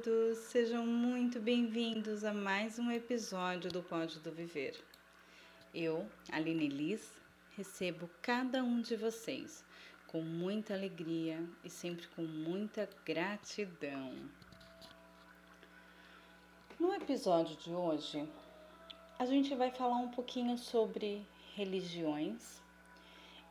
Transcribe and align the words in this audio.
todos, 0.00 0.38
sejam 0.38 0.86
muito 0.86 1.38
bem-vindos 1.38 2.24
a 2.24 2.32
mais 2.32 2.78
um 2.78 2.90
episódio 2.90 3.70
do 3.70 3.82
Pódio 3.82 4.18
do 4.20 4.30
Viver. 4.30 4.74
Eu, 5.74 6.08
Aline 6.32 6.68
Liz, 6.68 7.20
recebo 7.56 8.08
cada 8.22 8.62
um 8.62 8.80
de 8.80 8.96
vocês 8.96 9.64
com 10.06 10.22
muita 10.22 10.72
alegria 10.74 11.44
e 11.64 11.68
sempre 11.68 12.06
com 12.08 12.22
muita 12.22 12.88
gratidão. 13.04 14.14
No 16.78 16.94
episódio 16.94 17.56
de 17.56 17.70
hoje, 17.70 18.26
a 19.18 19.26
gente 19.26 19.54
vai 19.54 19.70
falar 19.70 19.96
um 19.96 20.10
pouquinho 20.10 20.56
sobre 20.56 21.26
religiões 21.54 22.62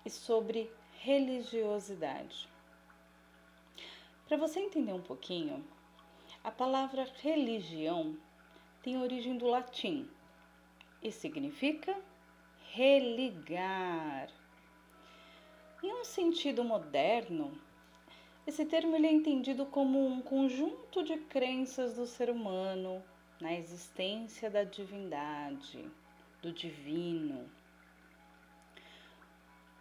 e 0.03 0.09
sobre 0.09 0.72
religiosidade. 0.94 2.50
Para 4.27 4.38
você 4.38 4.59
entender 4.59 4.94
um 4.94 5.02
pouquinho, 5.02 5.63
a 6.43 6.52
palavra 6.52 7.05
religião 7.21 8.17
tem 8.81 8.97
origem 8.97 9.38
do 9.38 9.45
latim 9.47 10.09
e 11.02 11.11
significa 11.11 11.95
religar. 12.71 14.30
Em 15.83 15.94
um 15.94 16.03
sentido 16.05 16.63
moderno, 16.63 17.59
esse 18.47 18.66
termo 18.66 18.95
é 18.95 19.11
entendido 19.11 19.66
como 19.66 20.05
um 20.05 20.21
conjunto 20.21 21.03
de 21.03 21.17
crenças 21.17 21.95
do 21.95 22.05
ser 22.05 22.30
humano 22.30 23.03
na 23.39 23.53
existência 23.53 24.49
da 24.49 24.63
divindade, 24.63 25.89
do 26.41 26.52
divino. 26.52 27.49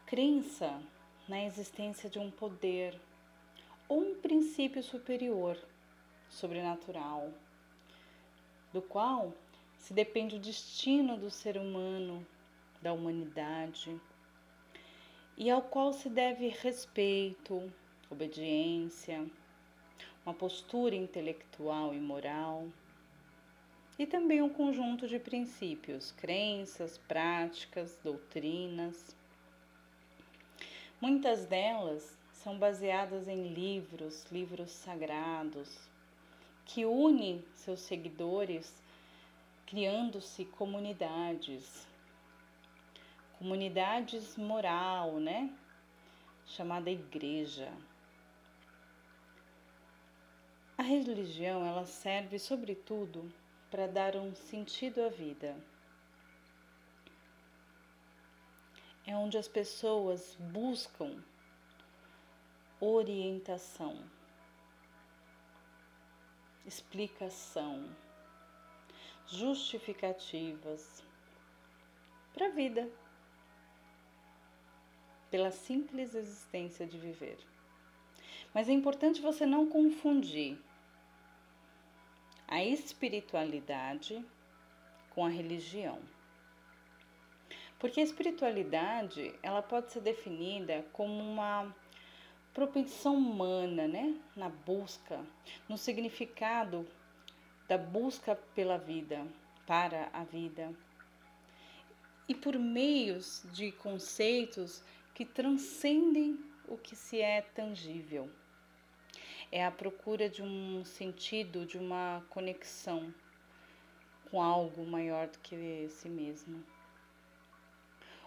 Crença 0.07 0.81
na 1.29 1.45
existência 1.45 2.09
de 2.09 2.19
um 2.19 2.31
poder 2.31 2.99
ou 3.89 4.01
um 4.01 4.15
princípio 4.21 4.83
superior 4.83 5.59
sobrenatural, 6.31 7.33
do 8.73 8.83
qual 8.83 9.33
se 9.79 9.93
depende 9.93 10.37
o 10.37 10.41
destino 10.41 11.17
do 11.17 11.31
ser 11.31 11.57
humano, 11.57 12.27
da 12.83 12.93
humanidade, 12.93 13.99
e 15.37 15.51
ao 15.51 15.63
qual 15.63 15.93
se 15.93 16.09
deve 16.09 16.49
respeito, 16.49 17.73
obediência, 18.11 19.25
uma 20.27 20.35
postura 20.35 20.95
intelectual 20.95 21.95
e 21.95 21.99
moral, 21.99 22.67
e 23.99 24.07
também 24.07 24.43
um 24.43 24.49
conjunto 24.49 25.09
de 25.09 25.19
princípios, 25.19 26.13
crenças, 26.13 26.99
práticas, 26.99 27.99
doutrinas. 28.03 29.17
Muitas 31.01 31.47
delas 31.47 32.17
são 32.33 32.59
baseadas 32.59 33.27
em 33.27 33.49
livros, 33.53 34.25
livros 34.31 34.71
sagrados, 34.71 35.89
que 36.69 36.85
une 36.85 37.43
seus 37.55 37.81
seguidores, 37.81 38.75
criando-se 39.67 40.45
comunidades, 40.45 41.89
comunidades 43.39 44.37
moral, 44.37 45.19
né? 45.19 45.51
Chamada 46.47 46.91
igreja. 46.91 47.73
A 50.77 50.83
religião, 50.83 51.65
ela 51.65 51.87
serve 51.87 52.39
sobretudo 52.39 53.33
para 53.71 53.87
dar 53.87 54.15
um 54.15 54.35
sentido 54.35 55.01
à 55.03 55.09
vida. 55.09 55.57
É 59.07 59.17
onde 59.17 59.39
as 59.39 59.49
pessoas 59.49 60.37
buscam 60.39 61.17
orientação 62.79 64.18
explicação, 66.69 67.89
justificativas 69.27 71.03
para 72.35 72.47
a 72.47 72.51
vida, 72.51 72.91
pela 75.31 75.51
simples 75.51 76.15
existência 76.15 76.87
de 76.87 76.99
viver. 76.99 77.39
Mas 78.53 78.69
é 78.69 78.73
importante 78.73 79.23
você 79.23 79.47
não 79.47 79.67
confundir 79.67 80.59
a 82.47 82.63
espiritualidade 82.63 84.23
com 85.11 85.25
a 85.25 85.31
religião. 85.31 85.99
Porque 87.79 88.01
a 88.01 88.05
espiritualidade, 88.05 89.35
ela 89.43 89.63
pode 89.63 89.91
ser 89.91 90.01
definida 90.01 90.85
como 90.93 91.19
uma 91.19 91.75
propensão 92.59 93.15
humana, 93.15 93.87
né, 93.87 94.17
na 94.35 94.49
busca, 94.49 95.25
no 95.69 95.79
significado 95.79 96.85
da 97.69 97.79
busca 97.79 98.35
pela 98.35 98.77
vida, 98.77 99.25
para 99.65 100.11
a 100.13 100.25
vida. 100.25 100.75
E 102.29 102.35
por 102.35 102.59
meios 102.59 103.47
de 103.53 103.71
conceitos 103.71 104.83
que 105.15 105.25
transcendem 105.25 106.37
o 106.67 106.77
que 106.77 106.97
se 106.97 107.21
é 107.21 107.43
tangível. 107.43 108.29
É 109.53 109.65
a 109.65 109.71
procura 109.71 110.29
de 110.29 110.43
um 110.43 110.85
sentido, 110.85 111.65
de 111.65 111.79
uma 111.79 112.27
conexão 112.29 113.15
com 114.33 114.43
algo 114.43 114.85
maior 114.85 115.29
do 115.29 115.39
que 115.39 115.87
si 115.91 116.09
mesmo. 116.09 116.65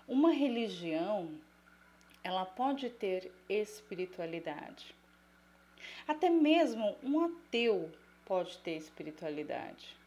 Uma 0.08 0.32
religião 0.32 1.38
ela 2.24 2.46
pode 2.46 2.90
ter 2.90 3.32
espiritualidade. 3.50 4.96
Até 6.08 6.30
mesmo 6.30 6.96
um 7.04 7.20
ateu 7.26 7.92
pode 8.26 8.58
ter 8.60 8.78
espiritualidade. 8.78 9.98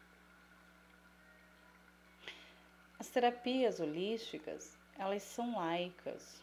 As 2.97 3.09
terapias 3.09 3.79
holísticas, 3.79 4.77
elas 4.97 5.23
são 5.23 5.57
laicas. 5.57 6.41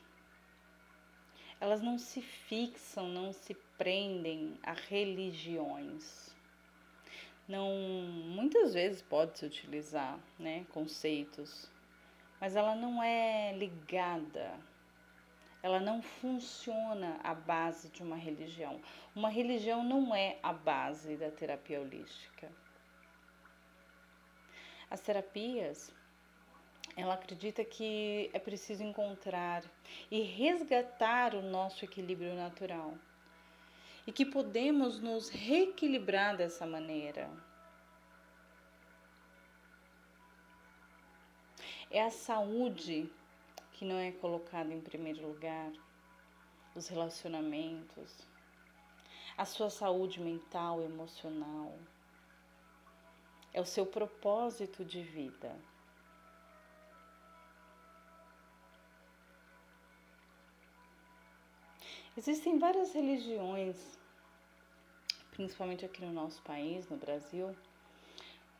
Elas 1.58 1.80
não 1.80 1.96
se 1.98 2.20
fixam, 2.20 3.08
não 3.08 3.32
se 3.32 3.54
prendem 3.78 4.58
a 4.62 4.72
religiões. 4.72 6.34
Não, 7.48 7.70
muitas 7.70 8.74
vezes 8.74 9.00
pode 9.02 9.38
se 9.38 9.46
utilizar, 9.46 10.18
né, 10.38 10.64
conceitos, 10.72 11.70
mas 12.40 12.56
ela 12.56 12.74
não 12.74 13.02
é 13.02 13.52
ligada 13.56 14.58
ela 15.62 15.78
não 15.78 16.02
funciona 16.02 17.20
à 17.22 17.32
base 17.34 17.88
de 17.88 18.02
uma 18.02 18.16
religião. 18.16 18.80
Uma 19.14 19.28
religião 19.28 19.84
não 19.84 20.14
é 20.14 20.38
a 20.42 20.52
base 20.52 21.16
da 21.16 21.30
terapia 21.30 21.80
holística. 21.80 22.50
As 24.90 25.00
terapias, 25.00 25.94
ela 26.96 27.14
acredita 27.14 27.64
que 27.64 28.28
é 28.32 28.38
preciso 28.40 28.82
encontrar 28.82 29.62
e 30.10 30.20
resgatar 30.20 31.34
o 31.34 31.42
nosso 31.42 31.84
equilíbrio 31.84 32.34
natural. 32.34 32.94
E 34.04 34.10
que 34.10 34.26
podemos 34.26 34.98
nos 34.98 35.28
reequilibrar 35.28 36.36
dessa 36.36 36.66
maneira. 36.66 37.30
É 41.88 42.02
a 42.02 42.10
saúde 42.10 43.08
que 43.72 43.84
não 43.84 43.96
é 43.96 44.12
colocado 44.12 44.70
em 44.70 44.80
primeiro 44.80 45.26
lugar, 45.26 45.72
os 46.74 46.88
relacionamentos, 46.88 48.26
a 49.36 49.44
sua 49.44 49.70
saúde 49.70 50.20
mental, 50.20 50.82
emocional, 50.82 51.78
é 53.52 53.60
o 53.60 53.66
seu 53.66 53.84
propósito 53.84 54.84
de 54.84 55.02
vida. 55.02 55.54
Existem 62.16 62.58
várias 62.58 62.92
religiões, 62.92 63.98
principalmente 65.30 65.84
aqui 65.84 66.04
no 66.04 66.12
nosso 66.12 66.42
país, 66.42 66.88
no 66.88 66.96
Brasil. 66.98 67.56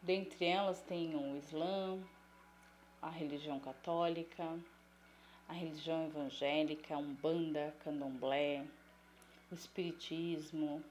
Dentre 0.00 0.46
elas 0.46 0.80
tem 0.80 1.14
o 1.14 1.36
Islã, 1.36 2.02
a 3.00 3.10
religião 3.10 3.60
católica, 3.60 4.58
a 5.48 5.52
religião 5.52 6.06
evangélica, 6.06 6.94
a 6.94 6.98
Umbanda, 6.98 7.74
Candomblé, 7.84 8.66
o 9.50 9.54
Espiritismo, 9.54 10.82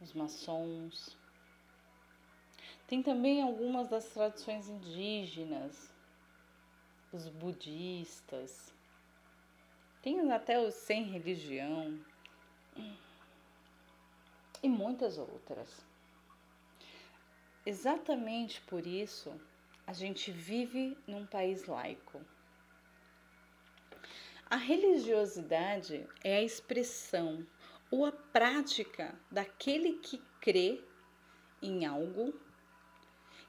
os 0.00 0.12
maçons. 0.12 1.16
Tem 2.86 3.02
também 3.02 3.42
algumas 3.42 3.88
das 3.88 4.06
tradições 4.06 4.68
indígenas, 4.68 5.92
os 7.12 7.28
budistas. 7.28 8.72
Tem 10.02 10.32
até 10.32 10.58
os 10.60 10.74
sem 10.74 11.04
religião 11.04 11.98
e 14.62 14.68
muitas 14.68 15.18
outras. 15.18 15.84
Exatamente 17.66 18.60
por 18.62 18.86
isso, 18.86 19.38
a 19.86 19.92
gente 19.92 20.30
vive 20.30 20.96
num 21.06 21.26
país 21.26 21.66
laico. 21.66 22.20
A 24.50 24.56
religiosidade 24.56 26.06
é 26.24 26.38
a 26.38 26.42
expressão 26.42 27.46
ou 27.90 28.06
a 28.06 28.12
prática 28.12 29.14
daquele 29.30 29.98
que 29.98 30.22
crê 30.40 30.80
em 31.60 31.84
algo 31.84 32.32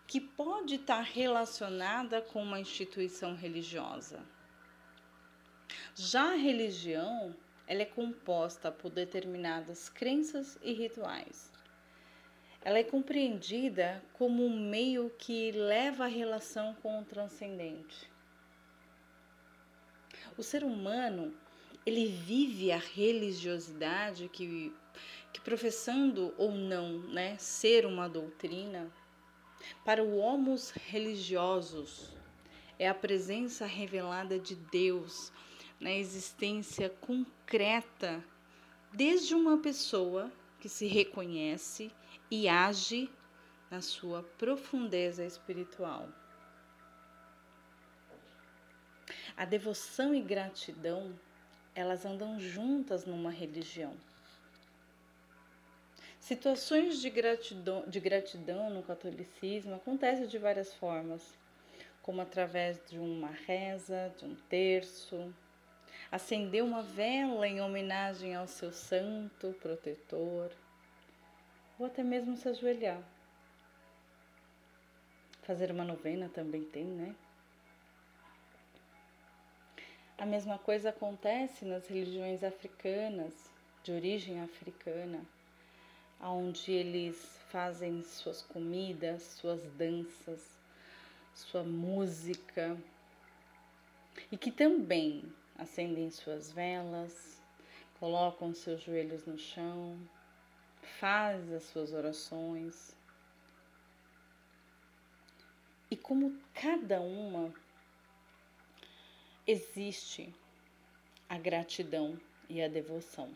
que 0.05 0.19
pode 0.19 0.75
estar 0.75 0.99
relacionada 0.99 2.21
com 2.21 2.43
uma 2.43 2.59
instituição 2.59 3.33
religiosa. 3.33 4.21
Já 5.95 6.33
a 6.33 6.35
religião, 6.35 7.33
ela 7.65 7.83
é 7.83 7.85
composta 7.85 8.69
por 8.69 8.91
determinadas 8.91 9.87
crenças 9.87 10.59
e 10.61 10.73
rituais. 10.73 11.49
Ela 12.61 12.79
é 12.79 12.83
compreendida 12.83 14.03
como 14.11 14.45
um 14.45 14.69
meio 14.69 15.09
que 15.11 15.53
leva 15.53 16.03
a 16.03 16.09
relação 16.09 16.73
com 16.81 16.99
o 16.99 17.05
transcendente. 17.05 18.08
O 20.39 20.41
ser 20.41 20.63
humano, 20.63 21.33
ele 21.85 22.07
vive 22.07 22.71
a 22.71 22.77
religiosidade 22.77 24.29
que, 24.29 24.73
que 25.33 25.41
professando 25.41 26.33
ou 26.37 26.53
não, 26.53 26.99
né, 27.09 27.35
ser 27.37 27.85
uma 27.85 28.07
doutrina, 28.07 28.89
para 29.83 30.01
o 30.01 30.15
homos 30.15 30.69
religiosos 30.71 32.13
é 32.79 32.87
a 32.87 32.95
presença 32.95 33.65
revelada 33.65 34.39
de 34.39 34.55
Deus 34.55 35.29
na 35.77 35.91
existência 35.91 36.89
concreta 36.89 38.23
desde 38.93 39.35
uma 39.35 39.57
pessoa 39.57 40.31
que 40.61 40.69
se 40.69 40.87
reconhece 40.87 41.91
e 42.31 42.47
age 42.47 43.09
na 43.69 43.81
sua 43.81 44.23
profundeza 44.37 45.25
espiritual. 45.25 46.07
A 49.39 49.45
devoção 49.45 50.13
e 50.13 50.19
gratidão, 50.19 51.17
elas 51.73 52.05
andam 52.05 52.37
juntas 52.37 53.05
numa 53.05 53.31
religião. 53.31 53.95
Situações 56.19 56.99
de 56.99 57.09
gratidão, 57.09 57.87
de 57.87 58.01
gratidão 58.01 58.69
no 58.69 58.83
catolicismo 58.83 59.75
acontecem 59.75 60.27
de 60.27 60.37
várias 60.37 60.73
formas, 60.73 61.39
como 62.01 62.19
através 62.19 62.81
de 62.89 62.99
uma 62.99 63.29
reza, 63.29 64.13
de 64.17 64.25
um 64.25 64.35
terço, 64.49 65.33
acender 66.11 66.61
uma 66.61 66.83
vela 66.83 67.47
em 67.47 67.61
homenagem 67.61 68.35
ao 68.35 68.45
seu 68.45 68.73
santo 68.73 69.55
protetor, 69.61 70.51
ou 71.79 71.85
até 71.85 72.03
mesmo 72.03 72.35
se 72.35 72.49
ajoelhar. 72.49 73.01
Fazer 75.43 75.71
uma 75.71 75.85
novena 75.85 76.27
também 76.27 76.65
tem, 76.65 76.83
né? 76.83 77.15
A 80.19 80.25
mesma 80.25 80.59
coisa 80.59 80.89
acontece 80.89 81.63
nas 81.63 81.87
religiões 81.87 82.43
africanas, 82.43 83.33
de 83.81 83.93
origem 83.93 84.41
africana, 84.41 85.25
onde 86.19 86.73
eles 86.73 87.39
fazem 87.49 88.03
suas 88.03 88.41
comidas, 88.41 89.23
suas 89.23 89.63
danças, 89.77 90.59
sua 91.33 91.63
música, 91.63 92.77
e 94.29 94.35
que 94.35 94.51
também 94.51 95.23
acendem 95.57 96.11
suas 96.11 96.51
velas, 96.51 97.41
colocam 97.97 98.53
seus 98.53 98.81
joelhos 98.81 99.25
no 99.25 99.37
chão, 99.37 99.97
fazem 100.99 101.55
as 101.55 101.63
suas 101.63 101.93
orações. 101.93 102.93
E 105.89 105.95
como 105.95 106.37
cada 106.53 106.99
uma 106.99 107.53
existe 109.49 110.33
a 111.27 111.37
gratidão 111.37 112.19
e 112.49 112.61
a 112.61 112.67
devoção. 112.67 113.29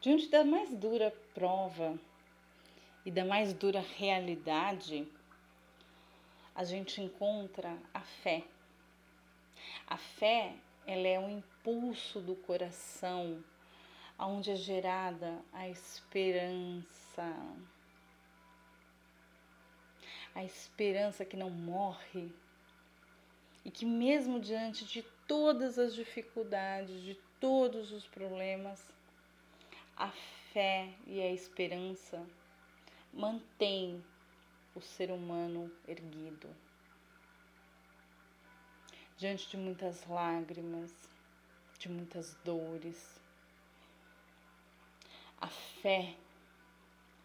Diante 0.00 0.28
da 0.28 0.44
mais 0.44 0.74
dura 0.74 1.10
prova 1.34 1.98
e 3.04 3.10
da 3.10 3.24
mais 3.24 3.52
dura 3.52 3.80
realidade, 3.80 5.06
a 6.54 6.64
gente 6.64 7.00
encontra 7.00 7.76
a 7.94 8.00
fé 8.00 8.44
a 9.86 9.96
fé, 9.96 10.54
ela 10.86 11.06
é 11.06 11.18
um 11.18 11.28
impulso 11.28 12.20
do 12.20 12.34
coração, 12.34 13.44
onde 14.18 14.50
é 14.50 14.56
gerada 14.56 15.38
a 15.52 15.68
esperança. 15.68 17.30
A 20.34 20.42
esperança 20.44 21.24
que 21.24 21.36
não 21.36 21.50
morre 21.50 22.32
e 23.64 23.70
que 23.70 23.84
mesmo 23.84 24.40
diante 24.40 24.84
de 24.84 25.02
todas 25.26 25.78
as 25.78 25.94
dificuldades, 25.94 27.02
de 27.02 27.14
todos 27.40 27.92
os 27.92 28.06
problemas, 28.06 28.82
a 29.96 30.10
fé 30.52 30.88
e 31.06 31.20
a 31.20 31.30
esperança 31.30 32.24
mantém 33.12 34.02
o 34.74 34.80
ser 34.80 35.10
humano 35.10 35.70
erguido 35.86 36.48
diante 39.22 39.48
de 39.48 39.56
muitas 39.56 40.04
lágrimas, 40.08 40.92
de 41.78 41.88
muitas 41.88 42.34
dores. 42.44 43.20
A 45.40 45.46
fé, 45.46 46.16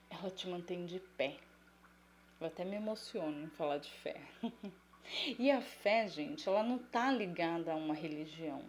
ela 0.07 0.29
te 0.29 0.47
mantém 0.47 0.85
de 0.85 0.99
pé. 0.99 1.39
Eu 2.39 2.45
até 2.45 2.63
me 2.63 2.75
emociono 2.75 3.43
em 3.43 3.49
falar 3.49 3.79
de 3.79 3.89
fé. 3.89 4.21
e 5.39 5.49
a 5.49 5.61
fé, 5.61 6.07
gente, 6.07 6.47
ela 6.47 6.63
não 6.63 6.77
tá 6.77 7.11
ligada 7.11 7.71
a 7.71 7.75
uma 7.75 7.93
religião. 7.93 8.63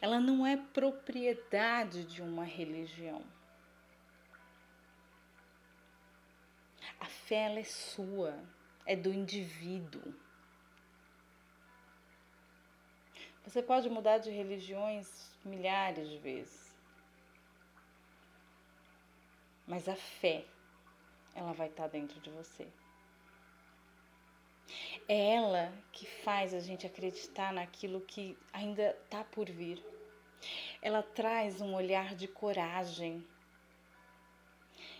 Ela 0.00 0.20
não 0.20 0.46
é 0.46 0.56
propriedade 0.56 2.04
de 2.04 2.22
uma 2.22 2.44
religião. 2.44 3.22
A 7.00 7.06
fé 7.06 7.46
ela 7.46 7.60
é 7.60 7.64
sua, 7.64 8.38
é 8.84 8.96
do 8.96 9.12
indivíduo. 9.12 10.14
Você 13.44 13.62
pode 13.62 13.88
mudar 13.88 14.18
de 14.18 14.30
religiões 14.30 15.34
milhares 15.44 16.08
de 16.08 16.18
vezes. 16.18 16.76
Mas 19.66 19.88
a 19.88 19.96
fé, 19.96 20.44
ela 21.34 21.52
vai 21.52 21.68
estar 21.68 21.88
dentro 21.88 22.20
de 22.20 22.30
você. 22.30 22.66
É 25.08 25.34
ela 25.34 25.72
que 25.92 26.06
faz 26.06 26.52
a 26.52 26.60
gente 26.60 26.86
acreditar 26.86 27.52
naquilo 27.52 28.00
que 28.00 28.36
ainda 28.52 28.96
está 29.04 29.24
por 29.24 29.50
vir. 29.50 29.82
Ela 30.82 31.02
traz 31.02 31.60
um 31.60 31.74
olhar 31.74 32.14
de 32.14 32.28
coragem. 32.28 33.26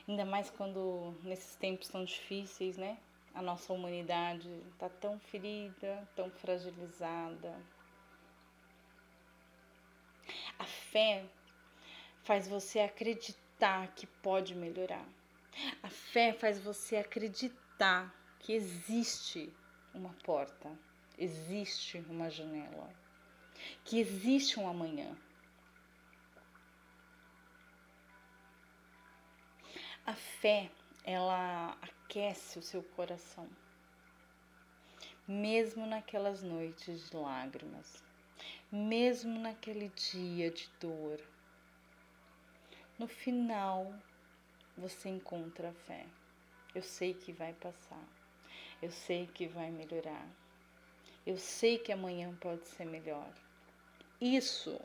Ainda 0.07 0.25
mais 0.25 0.51
quando 0.51 1.15
nesses 1.23 1.55
tempos 1.57 1.89
tão 1.89 2.05
difíceis, 2.05 2.77
né? 2.77 2.99
A 3.35 3.43
nossa 3.43 3.73
humanidade 3.73 4.51
está 4.73 4.89
tão 4.89 5.19
ferida, 5.21 6.09
tão 6.17 6.31
fragilizada, 6.31 7.55
a 10.59 10.65
fé 10.65 11.25
faz 12.23 12.49
você 12.49 12.81
acreditar 12.81 13.89
que 13.95 14.07
pode 14.07 14.55
melhorar. 14.55 15.07
A 15.83 15.89
fé 15.89 16.33
faz 16.33 16.61
você 16.61 16.97
acreditar 16.97 18.15
que 18.41 18.53
existe 18.53 19.53
uma 19.95 20.15
porta, 20.25 20.71
existe 21.17 21.99
uma 22.09 22.31
janela, 22.31 22.93
que 23.85 23.99
existe 23.99 24.59
um 24.59 24.69
amanhã. 24.69 25.17
A 30.07 30.15
fé, 30.15 30.71
ela 31.05 31.77
aquece 31.83 32.59
o 32.59 32.63
seu 32.63 32.83
coração, 32.83 33.49
mesmo 35.27 35.87
naquelas 35.87 36.43
noites 36.43 37.11
de 37.11 37.17
lágrimas 37.17 38.03
mesmo 38.71 39.41
naquele 39.41 39.89
dia 39.89 40.51
de 40.51 40.69
dor. 40.79 41.21
No 42.99 43.09
final, 43.09 43.95
você 44.77 45.09
encontra 45.09 45.71
a 45.71 45.73
fé. 45.73 46.07
Eu 46.75 46.83
sei 46.83 47.15
que 47.15 47.33
vai 47.33 47.55
passar. 47.55 48.18
Eu 48.81 48.91
sei 48.91 49.27
que 49.27 49.47
vai 49.47 49.71
melhorar. 49.71 50.27
Eu 51.27 51.37
sei 51.37 51.79
que 51.79 51.93
amanhã 51.93 52.35
pode 52.37 52.67
ser 52.69 52.85
melhor. 52.85 53.29
Isso 54.21 54.81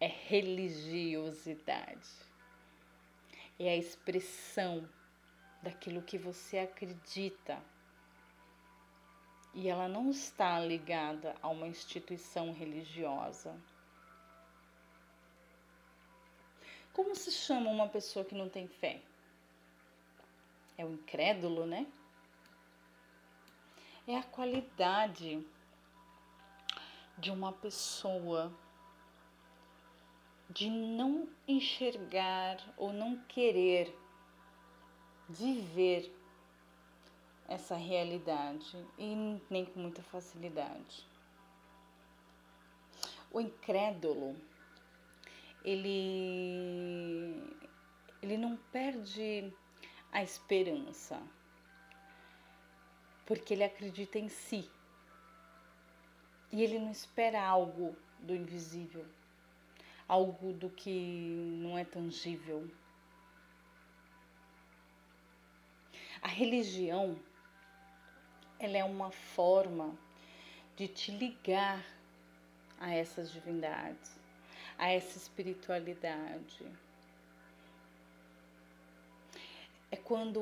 é 0.00 0.06
religiosidade. 0.06 2.08
É 3.58 3.70
a 3.70 3.76
expressão 3.76 4.88
daquilo 5.62 6.02
que 6.02 6.18
você 6.18 6.58
acredita 6.58 7.62
e 9.54 9.68
ela 9.68 9.86
não 9.86 10.10
está 10.10 10.58
ligada 10.58 11.36
a 11.42 11.48
uma 11.48 11.68
instituição 11.68 12.52
religiosa. 12.52 13.54
Como 16.92 17.14
se 17.14 17.30
chama 17.30 17.70
uma 17.70 17.88
pessoa 17.88 18.24
que 18.24 18.34
não 18.34 18.48
tem 18.48 18.66
fé? 18.66 19.00
É 20.76 20.84
o 20.84 20.92
incrédulo, 20.92 21.66
né? 21.66 21.86
É 24.06 24.16
a 24.16 24.22
qualidade 24.22 25.46
de 27.16 27.30
uma 27.30 27.52
pessoa 27.52 28.52
de 30.50 30.68
não 30.68 31.28
enxergar 31.46 32.58
ou 32.76 32.92
não 32.92 33.16
querer 33.28 33.96
viver 35.28 36.12
essa 37.48 37.76
realidade 37.76 38.76
e 38.98 39.40
nem 39.48 39.64
com 39.64 39.78
muita 39.78 40.02
facilidade. 40.02 41.06
O 43.30 43.40
incrédulo, 43.40 44.36
ele, 45.64 47.40
ele 48.20 48.36
não 48.36 48.56
perde 48.72 49.52
a 50.10 50.22
esperança, 50.22 51.22
porque 53.26 53.54
ele 53.54 53.64
acredita 53.64 54.18
em 54.18 54.28
si. 54.28 54.70
E 56.50 56.62
ele 56.62 56.78
não 56.78 56.90
espera 56.90 57.42
algo 57.42 57.96
do 58.20 58.34
invisível, 58.34 59.06
algo 60.06 60.52
do 60.52 60.68
que 60.68 61.58
não 61.62 61.78
é 61.78 61.84
tangível. 61.84 62.68
A 66.20 66.28
religião, 66.28 67.18
ela 68.58 68.76
é 68.76 68.84
uma 68.84 69.10
forma 69.10 69.96
de 70.76 70.86
te 70.86 71.10
ligar 71.10 71.84
a 72.78 72.92
essas 72.92 73.32
divindades, 73.32 74.18
a 74.78 74.90
essa 74.90 75.16
espiritualidade. 75.16 76.66
É 79.90 79.96
quando 79.96 80.40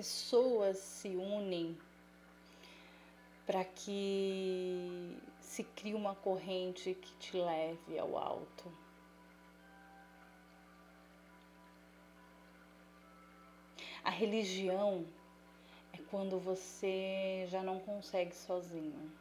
pessoas 0.00 0.78
se 0.78 1.08
unem 1.08 1.76
para 3.44 3.62
que 3.66 5.14
se 5.42 5.62
crie 5.62 5.92
uma 5.92 6.14
corrente 6.14 6.94
que 6.94 7.14
te 7.16 7.36
leve 7.36 7.98
ao 7.98 8.16
alto. 8.16 8.72
A 14.02 14.08
religião 14.08 15.04
é 15.92 15.98
quando 16.10 16.40
você 16.40 17.44
já 17.50 17.62
não 17.62 17.78
consegue 17.80 18.34
sozinho. 18.34 19.12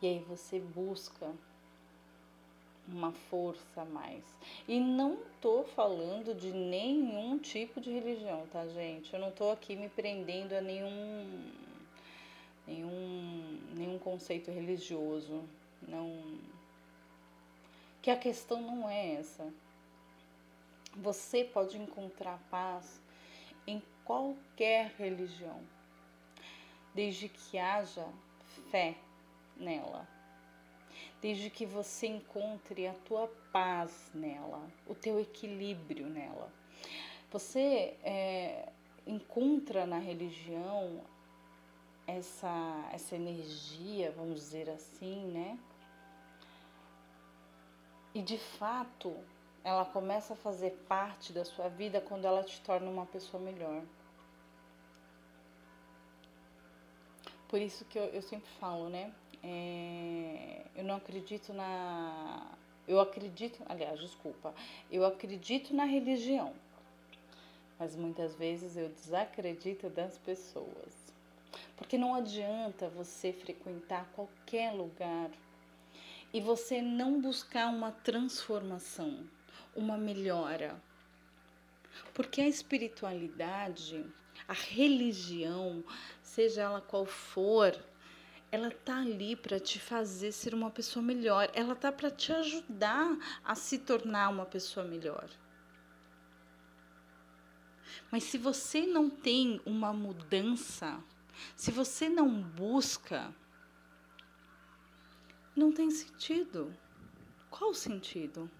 E 0.00 0.06
aí 0.06 0.18
você 0.20 0.58
busca 0.58 1.30
uma 2.92 3.12
força 3.12 3.82
a 3.82 3.84
mais. 3.84 4.24
E 4.66 4.80
não 4.80 5.18
tô 5.40 5.64
falando 5.64 6.34
de 6.34 6.52
nenhum 6.52 7.38
tipo 7.38 7.80
de 7.80 7.90
religião, 7.90 8.46
tá, 8.52 8.66
gente? 8.68 9.12
Eu 9.12 9.20
não 9.20 9.30
tô 9.30 9.50
aqui 9.50 9.76
me 9.76 9.88
prendendo 9.88 10.52
a 10.52 10.60
nenhum 10.60 11.50
nenhum 12.66 13.60
nenhum 13.74 13.98
conceito 13.98 14.50
religioso, 14.50 15.42
não 15.86 16.38
que 18.02 18.10
a 18.10 18.16
questão 18.16 18.60
não 18.62 18.88
é 18.88 19.14
essa. 19.14 19.52
Você 20.96 21.44
pode 21.44 21.76
encontrar 21.78 22.40
paz 22.50 23.00
em 23.66 23.82
qualquer 24.04 24.92
religião, 24.98 25.60
desde 26.94 27.28
que 27.28 27.58
haja 27.58 28.06
fé 28.70 28.96
nela, 29.56 30.08
desde 31.20 31.50
que 31.50 31.66
você 31.66 32.06
encontre 32.06 32.86
a 32.86 32.94
tua 32.94 33.28
paz 33.52 34.10
nela, 34.14 34.66
o 34.86 34.94
teu 34.94 35.20
equilíbrio 35.20 36.06
nela. 36.08 36.50
Você 37.30 37.96
é, 38.02 38.72
encontra 39.06 39.86
na 39.86 39.98
religião 39.98 41.00
essa, 42.06 42.88
essa 42.92 43.14
energia, 43.14 44.12
vamos 44.12 44.36
dizer 44.36 44.70
assim, 44.70 45.26
né? 45.26 45.58
E 48.14 48.22
de 48.22 48.38
fato, 48.38 49.16
ela 49.62 49.84
começa 49.84 50.32
a 50.32 50.36
fazer 50.36 50.70
parte 50.88 51.32
da 51.32 51.44
sua 51.44 51.68
vida 51.68 52.00
quando 52.00 52.24
ela 52.24 52.42
te 52.42 52.60
torna 52.62 52.90
uma 52.90 53.06
pessoa 53.06 53.40
melhor. 53.40 53.82
Por 57.48 57.60
isso 57.60 57.84
que 57.84 57.98
eu, 57.98 58.04
eu 58.06 58.22
sempre 58.22 58.48
falo, 58.58 58.88
né? 58.88 59.12
É, 59.42 60.62
eu 60.76 60.84
não 60.84 60.96
acredito 60.96 61.52
na. 61.52 62.46
Eu 62.86 63.00
acredito, 63.00 63.62
aliás, 63.66 64.00
desculpa, 64.00 64.52
eu 64.90 65.04
acredito 65.04 65.74
na 65.74 65.84
religião, 65.84 66.52
mas 67.78 67.94
muitas 67.94 68.34
vezes 68.34 68.76
eu 68.76 68.88
desacredito 68.88 69.88
das 69.88 70.18
pessoas. 70.18 71.10
Porque 71.76 71.96
não 71.96 72.14
adianta 72.14 72.88
você 72.88 73.32
frequentar 73.32 74.10
qualquer 74.14 74.72
lugar 74.72 75.30
e 76.32 76.40
você 76.40 76.82
não 76.82 77.20
buscar 77.20 77.68
uma 77.68 77.92
transformação 77.92 79.24
uma 79.74 79.96
melhora. 79.96 80.80
Porque 82.14 82.40
a 82.40 82.48
espiritualidade, 82.48 84.04
a 84.46 84.52
religião, 84.52 85.84
seja 86.22 86.62
ela 86.62 86.80
qual 86.80 87.06
for, 87.06 87.76
ela 88.52 88.70
tá 88.70 88.98
ali 88.98 89.36
para 89.36 89.60
te 89.60 89.78
fazer 89.78 90.32
ser 90.32 90.54
uma 90.54 90.70
pessoa 90.70 91.02
melhor. 91.02 91.50
Ela 91.54 91.76
tá 91.76 91.92
para 91.92 92.10
te 92.10 92.32
ajudar 92.32 93.16
a 93.44 93.54
se 93.54 93.78
tornar 93.78 94.28
uma 94.28 94.44
pessoa 94.44 94.84
melhor. 94.84 95.28
Mas 98.10 98.24
se 98.24 98.38
você 98.38 98.86
não 98.86 99.08
tem 99.08 99.60
uma 99.64 99.92
mudança, 99.92 101.02
se 101.54 101.70
você 101.70 102.08
não 102.08 102.42
busca, 102.42 103.32
não 105.54 105.72
tem 105.72 105.90
sentido. 105.90 106.74
Qual 107.48 107.70
o 107.70 107.74
sentido? 107.74 108.50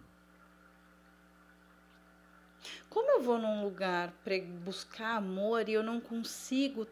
Como 2.88 3.11
eu 3.11 3.23
vou 3.23 3.38
num 3.38 3.64
lugar 3.64 4.12
para 4.25 4.40
buscar 4.40 5.16
amor 5.16 5.68
e 5.68 5.73
eu 5.73 5.82
não 5.82 6.00
consigo 6.00 6.87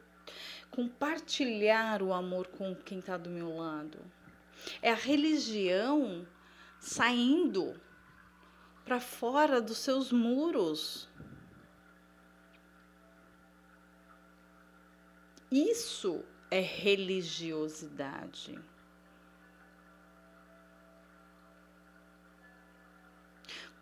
compartilhar 0.70 2.02
o 2.02 2.12
amor 2.12 2.46
com 2.48 2.74
quem 2.74 2.98
está 2.98 3.16
do 3.16 3.30
meu 3.30 3.56
lado? 3.56 3.98
É 4.82 4.90
a 4.90 4.96
religião 4.96 6.26
saindo 6.78 7.80
para 8.84 9.00
fora 9.00 9.60
dos 9.60 9.78
seus 9.78 10.10
muros. 10.10 11.08
Isso 15.50 16.24
é 16.50 16.60
religiosidade. 16.60 18.58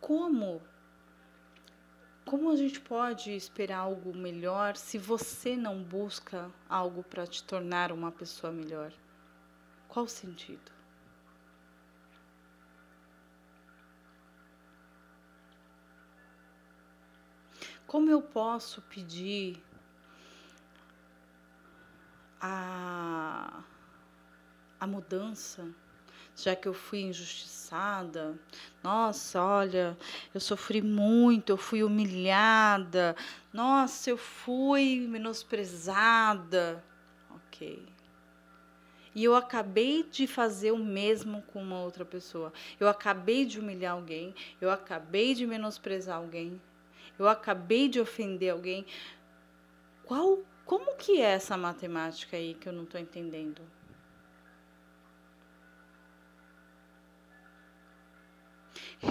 Como 0.00 0.62
como 2.26 2.50
a 2.50 2.56
gente 2.56 2.80
pode 2.80 3.30
esperar 3.30 3.78
algo 3.78 4.12
melhor 4.12 4.76
se 4.76 4.98
você 4.98 5.56
não 5.56 5.80
busca 5.80 6.50
algo 6.68 7.04
para 7.04 7.24
te 7.24 7.42
tornar 7.44 7.92
uma 7.92 8.10
pessoa 8.10 8.52
melhor? 8.52 8.92
Qual 9.86 10.06
o 10.06 10.08
sentido? 10.08 10.72
Como 17.86 18.10
eu 18.10 18.20
posso 18.20 18.82
pedir 18.82 19.62
a, 22.40 23.62
a 24.80 24.86
mudança 24.88 25.64
já 26.36 26.54
que 26.54 26.68
eu 26.68 26.74
fui 26.74 27.00
injustiçada. 27.00 28.38
Nossa, 28.82 29.42
olha, 29.42 29.96
eu 30.34 30.40
sofri 30.40 30.82
muito, 30.82 31.50
eu 31.50 31.56
fui 31.56 31.82
humilhada. 31.82 33.16
Nossa, 33.52 34.10
eu 34.10 34.18
fui 34.18 35.06
menosprezada. 35.08 36.84
Ok. 37.30 37.82
E 39.14 39.24
eu 39.24 39.34
acabei 39.34 40.02
de 40.02 40.26
fazer 40.26 40.72
o 40.72 40.78
mesmo 40.78 41.40
com 41.42 41.62
uma 41.62 41.80
outra 41.80 42.04
pessoa. 42.04 42.52
Eu 42.78 42.86
acabei 42.86 43.46
de 43.46 43.58
humilhar 43.58 43.94
alguém, 43.94 44.34
eu 44.60 44.70
acabei 44.70 45.34
de 45.34 45.46
menosprezar 45.46 46.18
alguém, 46.18 46.60
eu 47.18 47.26
acabei 47.26 47.88
de 47.88 47.98
ofender 47.98 48.52
alguém. 48.52 48.84
Qual, 50.04 50.40
como 50.66 50.96
que 50.96 51.18
é 51.18 51.30
essa 51.30 51.56
matemática 51.56 52.36
aí 52.36 52.52
que 52.52 52.68
eu 52.68 52.74
não 52.74 52.82
estou 52.82 53.00
entendendo? 53.00 53.62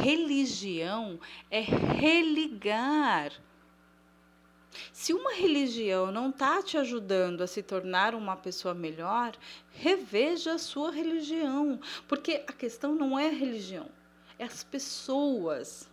Religião 0.01 1.19
é 1.49 1.61
religar. 1.61 3.31
Se 4.91 5.13
uma 5.13 5.33
religião 5.33 6.11
não 6.11 6.29
está 6.29 6.61
te 6.61 6.77
ajudando 6.77 7.41
a 7.41 7.47
se 7.47 7.63
tornar 7.63 8.13
uma 8.13 8.35
pessoa 8.35 8.73
melhor, 8.73 9.35
reveja 9.71 10.53
a 10.53 10.57
sua 10.57 10.91
religião. 10.91 11.79
Porque 12.07 12.43
a 12.47 12.53
questão 12.53 12.93
não 12.93 13.17
é 13.17 13.27
a 13.27 13.33
religião, 13.33 13.89
é 14.37 14.43
as 14.43 14.63
pessoas. 14.63 15.89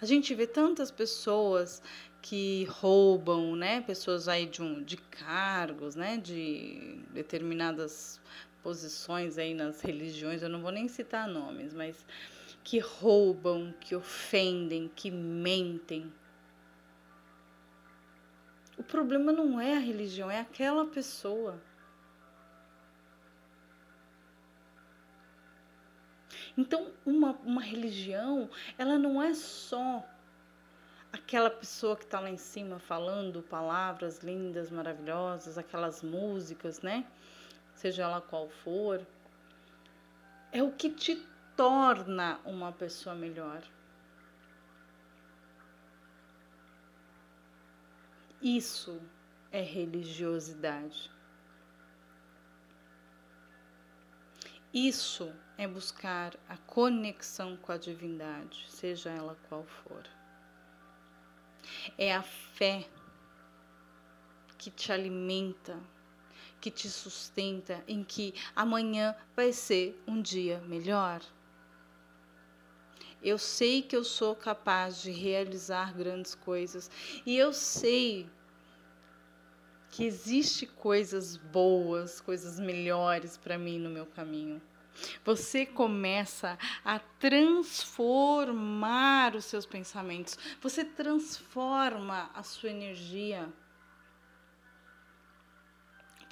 A 0.00 0.06
gente 0.06 0.34
vê 0.34 0.46
tantas 0.46 0.90
pessoas 0.90 1.82
que 2.20 2.64
roubam, 2.64 3.54
né? 3.54 3.80
Pessoas 3.82 4.28
aí 4.28 4.46
de, 4.46 4.62
um, 4.62 4.82
de 4.82 4.96
cargos, 4.96 5.94
né? 5.94 6.16
De 6.16 6.98
determinadas 7.12 8.20
posições 8.64 9.36
aí 9.36 9.52
nas 9.52 9.82
religiões, 9.82 10.42
eu 10.42 10.48
não 10.48 10.62
vou 10.62 10.72
nem 10.72 10.88
citar 10.88 11.28
nomes, 11.28 11.74
mas 11.74 12.04
que 12.64 12.78
roubam, 12.78 13.74
que 13.78 13.94
ofendem, 13.94 14.90
que 14.96 15.10
mentem. 15.10 16.10
O 18.78 18.82
problema 18.82 19.30
não 19.30 19.60
é 19.60 19.76
a 19.76 19.78
religião, 19.78 20.30
é 20.30 20.40
aquela 20.40 20.86
pessoa. 20.86 21.62
Então, 26.56 26.90
uma, 27.04 27.32
uma 27.44 27.60
religião, 27.60 28.48
ela 28.78 28.96
não 28.96 29.22
é 29.22 29.34
só 29.34 30.02
aquela 31.12 31.50
pessoa 31.50 31.96
que 31.96 32.04
está 32.04 32.18
lá 32.18 32.30
em 32.30 32.38
cima 32.38 32.78
falando 32.78 33.42
palavras 33.42 34.20
lindas, 34.20 34.70
maravilhosas, 34.70 35.58
aquelas 35.58 36.02
músicas, 36.02 36.80
né? 36.80 37.04
Seja 37.74 38.04
ela 38.04 38.20
qual 38.20 38.48
for, 38.48 39.06
é 40.52 40.62
o 40.62 40.72
que 40.72 40.90
te 40.90 41.16
torna 41.56 42.40
uma 42.44 42.72
pessoa 42.72 43.14
melhor. 43.14 43.62
Isso 48.40 49.00
é 49.50 49.60
religiosidade. 49.62 51.10
Isso 54.72 55.32
é 55.56 55.68
buscar 55.68 56.34
a 56.48 56.56
conexão 56.56 57.56
com 57.56 57.70
a 57.70 57.76
divindade, 57.76 58.66
seja 58.68 59.08
ela 59.08 59.36
qual 59.48 59.62
for. 59.64 60.04
É 61.96 62.14
a 62.14 62.22
fé 62.22 62.88
que 64.58 64.70
te 64.70 64.90
alimenta, 64.90 65.78
que 66.64 66.70
te 66.70 66.88
sustenta 66.88 67.84
em 67.86 68.02
que 68.02 68.32
amanhã 68.56 69.14
vai 69.36 69.52
ser 69.52 70.02
um 70.08 70.22
dia 70.22 70.62
melhor. 70.66 71.20
Eu 73.22 73.36
sei 73.36 73.82
que 73.82 73.94
eu 73.94 74.02
sou 74.02 74.34
capaz 74.34 75.02
de 75.02 75.10
realizar 75.10 75.92
grandes 75.92 76.34
coisas 76.34 76.90
e 77.26 77.36
eu 77.36 77.52
sei 77.52 78.30
que 79.90 80.04
existe 80.04 80.64
coisas 80.66 81.36
boas, 81.36 82.18
coisas 82.18 82.58
melhores 82.58 83.36
para 83.36 83.58
mim 83.58 83.78
no 83.78 83.90
meu 83.90 84.06
caminho. 84.06 84.58
Você 85.22 85.66
começa 85.66 86.58
a 86.82 86.98
transformar 86.98 87.76
os 89.36 89.44
seus 89.44 89.66
pensamentos. 89.66 90.38
Você 90.62 90.82
transforma 90.82 92.30
a 92.32 92.42
sua 92.42 92.70
energia. 92.70 93.52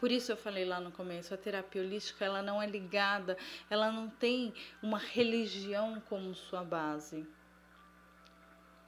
Por 0.03 0.11
isso 0.11 0.33
eu 0.33 0.37
falei 0.37 0.65
lá 0.65 0.81
no 0.81 0.91
começo, 0.91 1.33
a 1.33 1.37
terapia 1.37 1.81
holística 1.81 2.25
ela 2.25 2.43
não 2.43 2.61
é 2.61 2.67
ligada, 2.67 3.39
ela 3.71 3.93
não 3.93 4.11
tem 4.11 4.53
uma 4.83 4.99
religião 4.99 6.03
como 6.09 6.35
sua 6.35 6.65
base. 6.65 7.25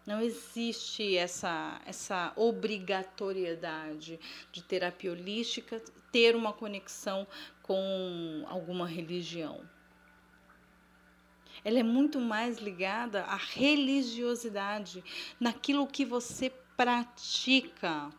Não 0.04 0.20
existe 0.20 1.16
essa, 1.16 1.80
essa 1.86 2.32
obrigatoriedade 2.34 4.18
de 4.50 4.60
terapia 4.64 5.12
holística 5.12 5.80
ter 6.10 6.34
uma 6.34 6.52
conexão 6.52 7.28
com 7.62 8.44
alguma 8.48 8.84
religião. 8.84 9.60
Ela 11.64 11.78
é 11.78 11.84
muito 11.84 12.18
mais 12.18 12.58
ligada 12.58 13.22
à 13.22 13.36
religiosidade, 13.36 15.04
naquilo 15.38 15.86
que 15.86 16.04
você 16.04 16.50
pratica, 16.76 18.10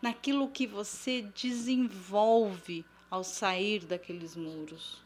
naquilo 0.00 0.50
que 0.50 0.66
você 0.66 1.22
desenvolve 1.34 2.84
ao 3.10 3.24
sair 3.24 3.84
daqueles 3.84 4.36
muros. 4.36 5.02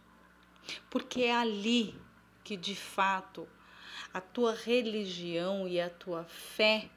Porque 0.90 1.22
é 1.22 1.34
ali 1.34 1.94
que 2.42 2.56
de 2.56 2.74
fato 2.74 3.48
a 4.12 4.20
tua 4.20 4.54
religião 4.54 5.66
e 5.66 5.80
a 5.80 5.90
tua 5.90 6.24
fé 6.24 6.90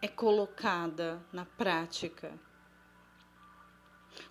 é 0.00 0.08
colocada 0.08 1.22
na 1.32 1.44
prática. 1.44 2.32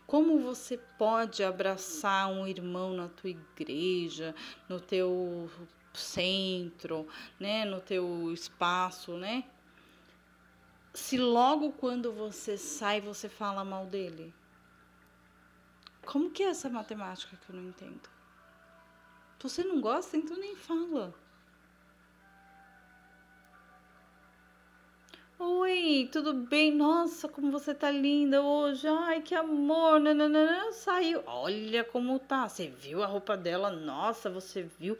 Como 0.06 0.40
você 0.40 0.78
pode 0.78 1.44
abraçar 1.44 2.30
um 2.30 2.46
irmão 2.46 2.94
na 2.94 3.08
tua 3.08 3.30
igreja, 3.30 4.36
no 4.68 4.80
teu 4.80 5.50
centro, 5.94 7.08
né, 7.40 7.66
no 7.66 7.80
teu 7.80 8.32
espaço, 8.32 9.14
né? 9.18 9.44
Se 10.94 11.18
logo 11.18 11.72
quando 11.74 12.12
você 12.12 12.58
sai 12.58 13.00
você 13.00 13.30
fala 13.30 13.64
mal 13.64 13.86
dele. 13.86 14.34
Como 16.06 16.32
que 16.32 16.44
é 16.44 16.48
essa 16.48 16.70
matemática 16.70 17.38
que 17.38 17.52
eu 17.52 17.56
não 17.56 17.70
entendo? 17.70 18.10
Você 19.42 19.64
não 19.64 19.80
gosta, 19.82 20.18
então 20.18 20.38
nem 20.38 20.56
fala. 20.56 21.14
Oi, 25.40 26.08
tudo 26.12 26.34
bem? 26.34 26.72
Nossa, 26.72 27.28
como 27.28 27.52
você 27.52 27.74
tá 27.74 27.90
linda 27.90 28.44
hoje. 28.44 28.88
Ai, 28.88 29.22
que 29.22 29.34
amor. 29.34 30.00
Nananana. 30.00 30.72
Saiu. 30.72 31.24
Olha 31.26 31.84
como 31.84 32.20
tá. 32.20 32.48
Você 32.48 32.68
viu 32.68 33.02
a 33.02 33.08
roupa 33.08 33.36
dela? 33.36 33.72
Nossa, 33.72 34.30
você 34.30 34.70
viu? 34.80 34.96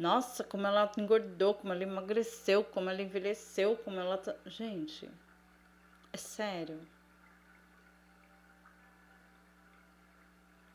Nossa, 0.00 0.42
como 0.42 0.66
ela 0.66 0.90
engordou, 0.96 1.52
como 1.52 1.74
ela 1.74 1.82
emagreceu, 1.82 2.64
como 2.64 2.88
ela 2.88 3.02
envelheceu, 3.02 3.76
como 3.76 4.00
ela 4.00 4.16
tá. 4.16 4.34
Gente, 4.46 5.06
é 6.10 6.16
sério. 6.16 6.80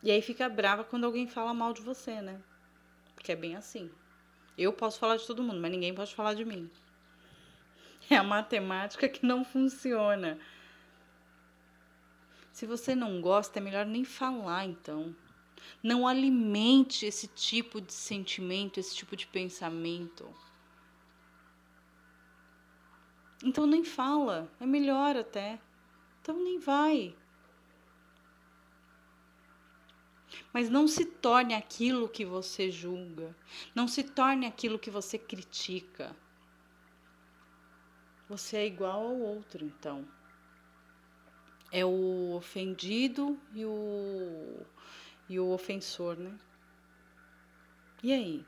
E 0.03 0.11
aí 0.11 0.21
fica 0.21 0.47
brava 0.47 0.83
quando 0.83 1.05
alguém 1.05 1.27
fala 1.27 1.55
mal 1.55 1.73
de 1.73 1.81
você, 1.81 2.21
né? 2.21 2.39
Porque 3.15 3.31
é 3.31 3.35
bem 3.35 3.55
assim. 3.55 3.89
Eu 4.55 4.71
posso 4.71 4.99
falar 4.99 5.17
de 5.17 5.25
todo 5.25 5.41
mundo, 5.41 5.59
mas 5.59 5.71
ninguém 5.71 5.95
pode 5.95 6.13
falar 6.13 6.35
de 6.35 6.45
mim. 6.45 6.69
É 8.07 8.17
a 8.17 8.23
matemática 8.23 9.09
que 9.09 9.25
não 9.25 9.43
funciona. 9.43 10.37
Se 12.51 12.67
você 12.67 12.93
não 12.93 13.19
gosta, 13.19 13.57
é 13.57 13.61
melhor 13.63 13.87
nem 13.87 14.05
falar, 14.05 14.65
então. 14.65 15.15
Não 15.81 16.07
alimente 16.07 17.05
esse 17.05 17.27
tipo 17.27 17.79
de 17.79 17.93
sentimento, 17.93 18.79
esse 18.79 18.95
tipo 18.95 19.15
de 19.15 19.27
pensamento. 19.27 20.27
Então 23.43 23.67
nem 23.67 23.83
fala, 23.83 24.49
é 24.59 24.65
melhor 24.65 25.15
até. 25.15 25.59
Então 26.21 26.35
nem 26.43 26.57
vai. 26.59 27.15
Mas 30.51 30.69
não 30.69 30.87
se 30.87 31.05
torne 31.05 31.53
aquilo 31.53 32.09
que 32.09 32.25
você 32.25 32.71
julga, 32.71 33.35
não 33.73 33.87
se 33.87 34.03
torne 34.03 34.45
aquilo 34.45 34.79
que 34.79 34.89
você 34.89 35.17
critica. 35.17 36.15
Você 38.27 38.57
é 38.57 38.65
igual 38.65 39.05
ao 39.05 39.15
outro, 39.15 39.63
então. 39.63 40.07
É 41.71 41.85
o 41.85 42.33
ofendido 42.35 43.39
e 43.53 43.65
o, 43.65 44.65
e 45.29 45.39
o 45.39 45.49
ofensor, 45.49 46.17
né? 46.17 46.33
E 48.03 48.13
aí? 48.13 48.45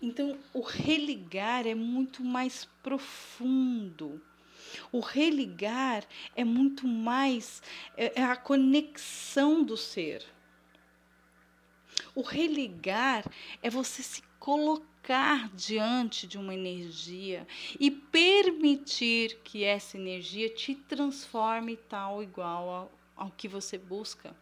Então, 0.00 0.38
o 0.52 0.60
religar 0.60 1.66
é 1.66 1.74
muito 1.74 2.22
mais 2.22 2.66
profundo. 2.82 4.20
O 4.92 5.00
religar 5.00 6.04
é 6.34 6.44
muito 6.44 6.86
mais 6.86 7.62
é, 7.96 8.20
é 8.20 8.24
a 8.24 8.36
conexão 8.36 9.62
do 9.62 9.76
ser. 9.76 10.24
O 12.14 12.22
religar 12.22 13.24
é 13.62 13.70
você 13.70 14.02
se 14.02 14.22
colocar 14.38 15.48
diante 15.54 16.26
de 16.26 16.38
uma 16.38 16.54
energia 16.54 17.46
e 17.80 17.90
permitir 17.90 19.40
que 19.42 19.64
essa 19.64 19.96
energia 19.96 20.48
te 20.48 20.74
transforme 20.74 21.76
tal 21.76 22.22
igual 22.22 22.68
ao, 22.68 22.92
ao 23.16 23.30
que 23.30 23.48
você 23.48 23.78
busca. 23.78 24.36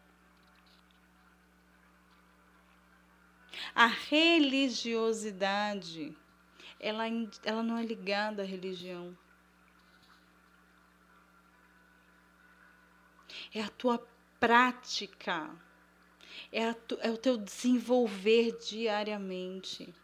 A 3.74 3.86
religiosidade, 3.86 6.14
ela, 6.78 7.04
ela 7.44 7.62
não 7.62 7.78
é 7.78 7.84
ligada 7.84 8.42
à 8.42 8.44
religião. 8.44 9.16
É 13.54 13.62
a 13.62 13.68
tua 13.68 13.98
prática 14.40 15.50
é, 16.52 16.72
tu, 16.72 16.98
é 17.00 17.10
o 17.10 17.18
teu 17.18 17.36
desenvolver 17.36 18.58
diariamente. 18.58 19.94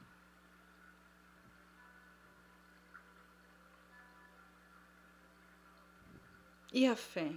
E 6.72 6.86
a 6.86 6.94
fé? 6.94 7.34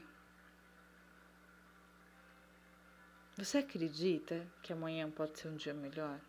Você 3.38 3.58
acredita 3.58 4.48
que 4.62 4.72
amanhã 4.72 5.10
pode 5.10 5.40
ser 5.40 5.48
um 5.48 5.56
dia 5.56 5.74
melhor? 5.74 6.20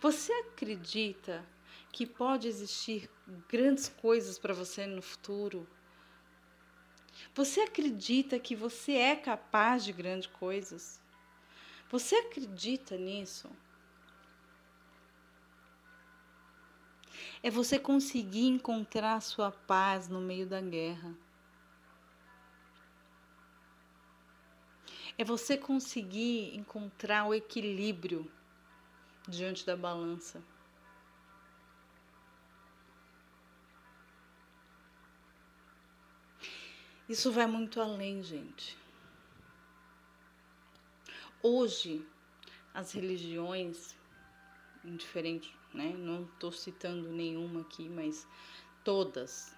Você 0.00 0.32
acredita 0.32 1.44
que 1.92 2.06
pode 2.06 2.48
existir 2.48 3.10
grandes 3.48 3.88
coisas 3.88 4.38
para 4.38 4.54
você 4.54 4.86
no 4.86 5.02
futuro? 5.02 5.68
Você 7.34 7.60
acredita 7.60 8.38
que 8.38 8.56
você 8.56 8.92
é 8.92 9.14
capaz 9.14 9.84
de 9.84 9.92
grandes 9.92 10.26
coisas? 10.26 11.00
Você 11.90 12.14
acredita 12.16 12.96
nisso? 12.96 13.50
É 17.42 17.50
você 17.50 17.78
conseguir 17.78 18.46
encontrar 18.46 19.20
sua 19.20 19.50
paz 19.50 20.08
no 20.08 20.20
meio 20.20 20.46
da 20.46 20.60
guerra. 20.60 21.14
É 25.18 25.24
você 25.24 25.58
conseguir 25.58 26.56
encontrar 26.56 27.26
o 27.26 27.34
equilíbrio 27.34 28.30
diante 29.28 29.66
da 29.66 29.76
balança. 29.76 30.40
Isso 37.08 37.32
vai 37.32 37.46
muito 37.46 37.80
além, 37.80 38.22
gente. 38.22 38.78
Hoje, 41.42 42.06
as 42.72 42.92
religiões, 42.92 43.96
indiferente, 44.84 45.52
né? 45.74 45.94
Não 45.98 46.24
estou 46.24 46.52
citando 46.52 47.10
nenhuma 47.10 47.62
aqui, 47.62 47.88
mas 47.88 48.24
todas. 48.84 49.57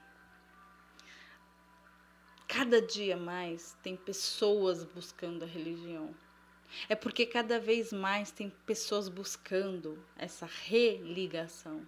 Cada 2.53 2.83
dia 2.83 3.17
mais 3.17 3.77
tem 3.81 3.97
pessoas 3.97 4.83
buscando 4.83 5.45
a 5.45 5.47
religião. 5.47 6.13
É 6.89 6.97
porque 6.97 7.25
cada 7.25 7.61
vez 7.61 7.93
mais 7.93 8.33
tem 8.33 8.51
pessoas 8.67 9.09
buscando 9.09 10.05
essa 10.17 10.47
religação. 10.47 11.87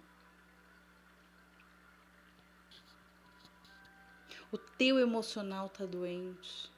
O 4.53 4.57
teu 4.57 4.97
emocional 4.99 5.67
tá 5.67 5.85
doente. 5.85 6.71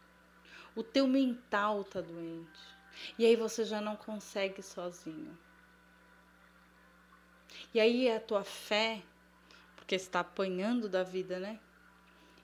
O 0.75 0.81
teu 0.81 1.05
mental 1.05 1.83
tá 1.83 2.01
doente. 2.01 2.59
E 3.19 3.25
aí 3.25 3.35
você 3.35 3.63
já 3.63 3.79
não 3.79 3.95
consegue 3.95 4.63
sozinho. 4.63 5.37
E 7.71 7.79
aí 7.79 8.11
a 8.11 8.19
tua 8.19 8.43
fé, 8.43 9.03
porque 9.75 9.93
está 9.93 10.21
apanhando 10.21 10.89
da 10.89 11.03
vida, 11.03 11.37
né? 11.37 11.59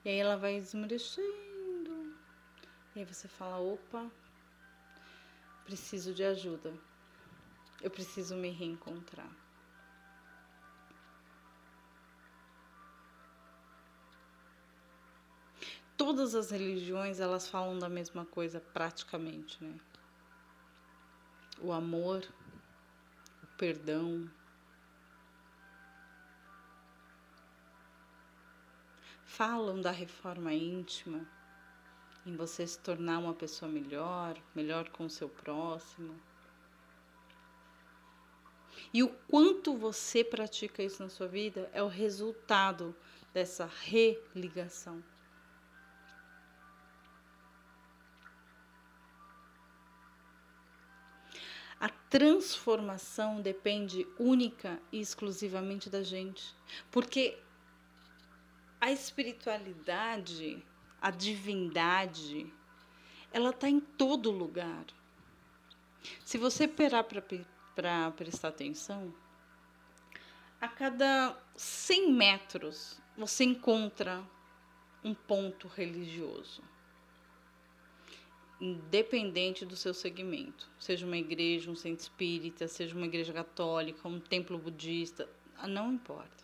E 0.04 0.10
aí 0.10 0.18
ela 0.18 0.38
vai 0.38 0.56
esmorecendo. 0.56 2.16
E 2.96 3.00
aí 3.00 3.06
você 3.06 3.28
fala: 3.28 3.60
opa, 3.60 4.10
preciso 5.66 6.14
de 6.14 6.24
ajuda. 6.24 6.74
Eu 7.82 7.90
preciso 7.90 8.36
me 8.36 8.50
reencontrar. 8.50 9.32
todas 16.02 16.34
as 16.34 16.50
religiões 16.50 17.20
elas 17.20 17.48
falam 17.48 17.78
da 17.78 17.88
mesma 17.88 18.26
coisa 18.26 18.60
praticamente, 18.60 19.64
né? 19.64 19.78
O 21.60 21.72
amor, 21.72 22.28
o 23.44 23.48
perdão. 23.56 24.28
Falam 29.32 29.80
da 29.80 29.91
reforma 29.91 30.54
íntima, 30.54 31.26
em 32.26 32.36
você 32.36 32.67
se 32.67 32.78
tornar 32.78 33.17
uma 33.17 33.34
pessoa 33.34 33.72
melhor, 33.72 34.38
melhor 34.54 34.89
com 34.89 35.06
o 35.06 35.10
seu 35.10 35.30
próximo. 35.30 36.20
E 38.94 39.02
o 39.02 39.08
quanto 39.30 39.78
você 39.78 40.22
pratica 40.22 40.84
isso 40.84 41.02
na 41.02 41.08
sua 41.08 41.30
vida 41.30 41.70
é 41.72 41.82
o 41.82 41.88
resultado 41.88 42.94
dessa 43.34 43.65
religação. 43.86 45.02
A 51.80 51.88
transformação 51.88 53.41
depende 53.41 54.06
única 54.20 54.78
e 54.91 55.00
exclusivamente 55.00 55.89
da 55.89 56.04
gente, 56.04 56.54
porque 56.91 57.41
a 58.82 58.91
espiritualidade, 58.91 60.62
a 61.00 61.12
divindade, 61.12 62.52
ela 63.32 63.52
está 63.52 63.70
em 63.70 63.80
todo 63.80 64.32
lugar. 64.32 64.86
Se 66.26 66.38
você 66.38 66.67
parar 66.67 67.04
para 67.04 68.12
prestar 68.12 68.48
atenção, 68.48 69.13
a 70.60 70.67
cada 70.67 71.38
100 71.56 72.12
metros 72.12 73.00
você 73.15 73.44
encontra 73.44 74.28
um 75.04 75.13
ponto 75.13 75.67
religioso 75.67 76.63
independente 78.62 79.65
do 79.65 79.76
seu 79.76 79.91
segmento, 79.91 80.70
seja 80.78 81.04
uma 81.04 81.17
igreja, 81.17 81.72
um 81.72 81.76
centro 81.76 82.04
espírita, 82.04 82.67
seja 82.67 82.96
uma 82.96 83.08
igreja 83.08 83.34
católica, 83.34 84.08
um 84.08 84.20
templo 84.20 84.56
budista, 84.60 85.28
não 85.67 85.91
importa. 85.91 86.41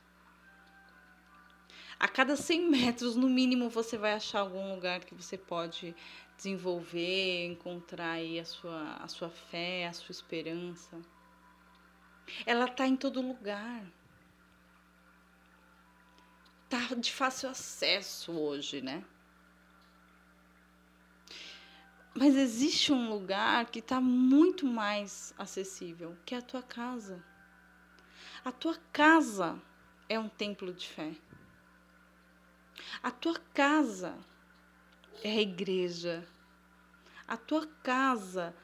A 2.00 2.08
cada 2.08 2.36
100 2.36 2.70
metros, 2.70 3.16
no 3.16 3.28
mínimo, 3.28 3.70
você 3.70 3.98
vai 3.98 4.14
achar 4.14 4.42
algum 4.42 4.74
lugar 4.74 5.04
que 5.04 5.16
você 5.16 5.38
pode 5.38 5.96
desenvolver, 6.36 7.48
encontrar 7.48 8.12
aí 8.12 8.40
a 8.40 8.46
sua, 8.46 8.94
a 8.98 9.08
sua 9.08 9.30
fé, 9.30 9.88
a 9.88 9.94
sua 9.94 10.12
esperança. 10.12 11.02
Ela 12.46 12.66
está 12.66 12.88
em 12.88 12.96
todo 12.96 13.22
lugar. 13.22 13.84
Tá 16.70 16.94
de 16.96 17.12
fácil 17.12 17.50
acesso 17.50 18.32
hoje, 18.32 18.82
né? 18.82 19.04
Mas 22.14 22.36
existe 22.36 22.92
um 22.92 23.10
lugar 23.10 23.68
que 23.68 23.80
está 23.80 24.02
muito 24.02 24.66
mais 24.66 25.34
acessível, 25.38 26.18
que 26.26 26.36
é 26.36 26.40
a 26.40 26.42
tua 26.42 26.62
casa. 26.62 27.24
A 28.44 28.52
tua 28.52 28.76
casa 28.92 29.60
é 30.10 30.20
um 30.20 30.28
templo 30.28 30.74
de 30.74 30.88
fé. 30.88 31.16
A 33.02 33.12
tua 33.12 33.36
casa 33.54 34.18
é 35.24 35.32
a 35.32 35.42
igreja. 35.42 36.28
A 37.28 37.38
tua 37.38 37.68
casa 37.84 38.56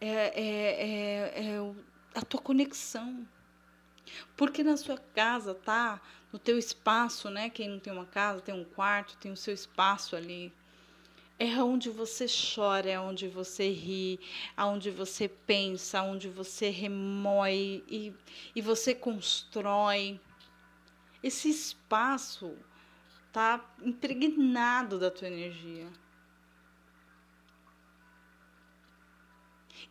é, 0.00 0.08
é, 0.08 1.42
é, 1.42 1.54
é 1.56 1.74
a 2.14 2.22
tua 2.22 2.40
conexão. 2.40 3.26
Porque 4.36 4.62
na 4.62 4.76
sua 4.76 4.98
casa 5.14 5.54
tá 5.54 6.00
no 6.32 6.38
teu 6.38 6.58
espaço, 6.58 7.28
né? 7.28 7.50
Quem 7.50 7.68
não 7.68 7.78
tem 7.78 7.92
uma 7.92 8.06
casa, 8.06 8.40
tem 8.40 8.54
um 8.54 8.64
quarto, 8.64 9.16
tem 9.18 9.32
o 9.32 9.36
seu 9.36 9.52
espaço 9.52 10.16
ali 10.16 10.52
é 11.38 11.62
onde 11.62 11.88
você 11.88 12.26
chora, 12.26 12.90
é 12.90 12.98
onde 12.98 13.28
você 13.28 13.70
ri, 13.70 14.18
aonde 14.56 14.90
você 14.90 15.28
pensa, 15.28 16.02
onde 16.02 16.28
você 16.28 16.68
remói 16.68 17.84
e, 17.88 18.12
e 18.56 18.60
você 18.60 18.92
constrói. 18.92 20.20
Esse 21.22 21.48
espaço 21.48 22.56
tá 23.32 23.64
impregnado 23.82 24.98
da 24.98 25.10
tua 25.10 25.28
energia. 25.28 25.88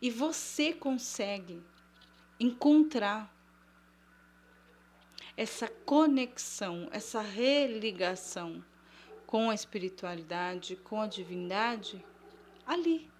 E 0.00 0.10
você 0.10 0.72
consegue 0.72 1.62
encontrar 2.38 3.34
essa 5.36 5.68
conexão, 5.68 6.88
essa 6.92 7.20
religação 7.20 8.64
com 9.26 9.50
a 9.50 9.54
espiritualidade, 9.54 10.76
com 10.76 11.00
a 11.00 11.06
divindade, 11.06 12.04
ali. 12.66 13.10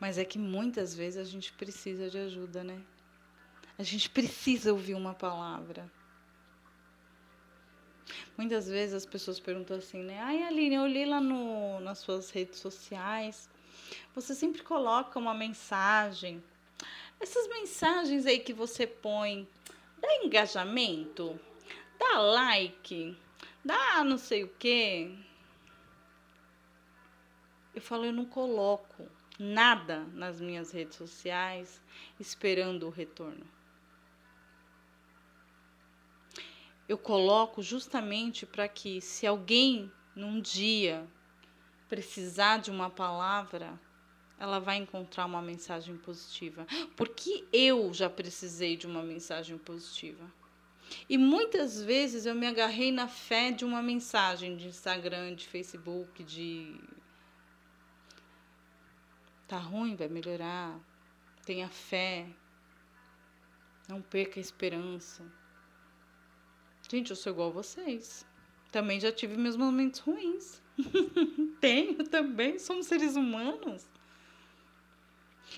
Mas 0.00 0.18
é 0.18 0.24
que 0.24 0.38
muitas 0.38 0.94
vezes 0.94 1.18
a 1.18 1.24
gente 1.24 1.52
precisa 1.52 2.10
de 2.10 2.18
ajuda, 2.18 2.62
né? 2.62 2.84
A 3.78 3.82
gente 3.82 4.08
precisa 4.10 4.72
ouvir 4.72 4.94
uma 4.94 5.14
palavra. 5.14 5.90
Muitas 8.36 8.68
vezes 8.68 8.94
as 8.94 9.06
pessoas 9.06 9.40
perguntam 9.40 9.76
assim, 9.76 10.02
né? 10.02 10.20
Ai, 10.20 10.42
Aline, 10.42 10.76
eu 10.76 10.86
li 10.86 11.04
lá 11.04 11.20
no, 11.20 11.80
nas 11.80 11.98
suas 11.98 12.30
redes 12.30 12.58
sociais. 12.58 13.48
Você 14.14 14.34
sempre 14.34 14.62
coloca 14.62 15.18
uma 15.18 15.34
mensagem. 15.34 16.42
Essas 17.18 17.48
mensagens 17.48 18.26
aí 18.26 18.38
que 18.38 18.52
você 18.52 18.86
põe, 18.86 19.48
dá 20.00 20.08
engajamento? 20.24 21.40
dá 21.98 22.20
like, 22.20 23.16
dá 23.64 24.04
não 24.04 24.18
sei 24.18 24.44
o 24.44 24.48
quê. 24.58 25.14
Eu 27.74 27.80
falo, 27.80 28.04
eu 28.04 28.12
não 28.12 28.24
coloco 28.24 29.08
nada 29.38 30.04
nas 30.12 30.40
minhas 30.40 30.70
redes 30.70 30.96
sociais 30.96 31.80
esperando 32.20 32.86
o 32.86 32.90
retorno. 32.90 33.44
Eu 36.88 36.98
coloco 36.98 37.62
justamente 37.62 38.44
para 38.44 38.68
que, 38.68 39.00
se 39.00 39.26
alguém 39.26 39.90
num 40.14 40.40
dia 40.40 41.06
precisar 41.88 42.58
de 42.58 42.70
uma 42.70 42.90
palavra, 42.90 43.80
ela 44.38 44.58
vai 44.58 44.76
encontrar 44.76 45.24
uma 45.24 45.40
mensagem 45.40 45.96
positiva. 45.96 46.66
Porque 46.96 47.46
eu 47.52 47.92
já 47.94 48.10
precisei 48.10 48.76
de 48.76 48.86
uma 48.86 49.02
mensagem 49.02 49.56
positiva. 49.56 50.30
E 51.08 51.16
muitas 51.16 51.82
vezes 51.82 52.26
eu 52.26 52.34
me 52.34 52.46
agarrei 52.46 52.92
na 52.92 53.08
fé 53.08 53.50
de 53.50 53.64
uma 53.64 53.82
mensagem 53.82 54.56
de 54.56 54.68
Instagram, 54.68 55.34
de 55.34 55.46
Facebook, 55.46 56.22
de. 56.22 56.78
Tá 59.48 59.58
ruim, 59.58 59.96
vai 59.96 60.08
melhorar. 60.08 60.78
Tenha 61.44 61.68
fé. 61.68 62.26
Não 63.88 64.02
perca 64.02 64.38
a 64.38 64.42
esperança. 64.42 65.24
Gente, 66.94 67.10
eu 67.10 67.16
sou 67.16 67.32
igual 67.32 67.48
a 67.48 67.52
vocês. 67.52 68.24
Também 68.70 69.00
já 69.00 69.10
tive 69.10 69.36
meus 69.36 69.56
momentos 69.56 69.98
ruins. 69.98 70.62
Tenho 71.60 72.04
também, 72.04 72.56
somos 72.56 72.86
seres 72.86 73.16
humanos. 73.16 73.84